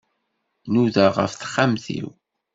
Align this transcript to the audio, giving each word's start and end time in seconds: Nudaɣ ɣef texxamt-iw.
Nudaɣ 0.71 1.13
ɣef 1.19 1.33
texxamt-iw. 1.33 2.07